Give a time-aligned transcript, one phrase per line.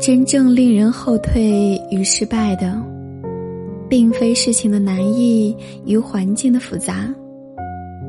[0.00, 2.80] 真正令人后退与失败的，
[3.88, 7.12] 并非事情的难易与环境的复杂，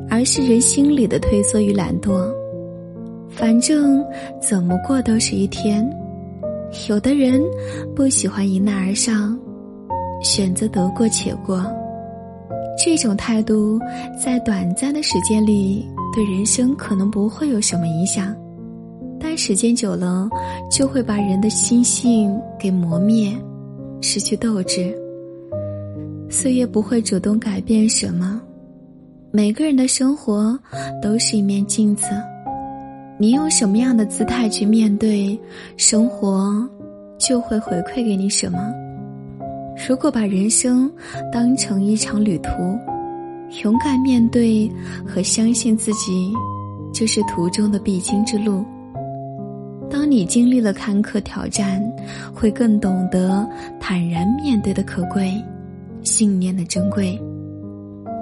[0.08, 2.32] 而是人心里的退缩与懒惰。
[3.28, 4.06] 反正
[4.40, 5.88] 怎么过都是一天。
[6.88, 7.42] 有的人
[7.96, 9.38] 不喜欢迎难而上，
[10.22, 11.66] 选择得过且过。
[12.78, 13.80] 这种态度
[14.24, 18.36] 在短暂的时间里对人生可能不会有什么影响。
[19.36, 20.30] 时间久了，
[20.72, 23.36] 就会把人的心性给磨灭，
[24.02, 24.96] 失去斗志。
[26.30, 28.42] 岁月不会主动改变什么，
[29.32, 30.58] 每个人的生活
[31.02, 32.06] 都是一面镜子，
[33.18, 35.40] 你用什么样的姿态去面对
[35.76, 36.68] 生活，
[37.18, 38.60] 就会回馈给你什么。
[39.88, 40.92] 如果把人生
[41.32, 42.50] 当成一场旅途，
[43.64, 44.70] 勇敢面对
[45.08, 46.32] 和相信自己，
[46.94, 48.64] 就是途中的必经之路。
[49.90, 51.82] 当你经历了坎坷挑战，
[52.34, 53.48] 会更懂得
[53.80, 55.34] 坦然面对的可贵，
[56.04, 57.20] 信念的珍贵。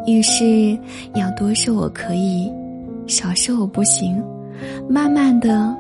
[0.06, 0.78] 遇事
[1.16, 2.50] 要多说我可以，
[3.06, 4.24] 少说我不行。
[4.90, 5.76] 慢慢的，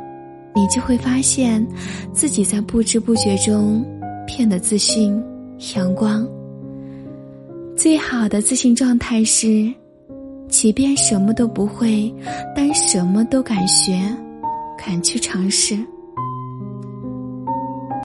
[0.54, 1.66] 你就会发现
[2.14, 3.84] 自己在不知不觉中
[4.26, 5.24] 变得自信、
[5.76, 6.28] 阳光。
[7.76, 9.74] 最好的自信状态是，
[10.50, 12.14] 即便什么都不会，
[12.56, 13.98] 但什么都敢学。
[14.88, 15.97] 敢去尝试。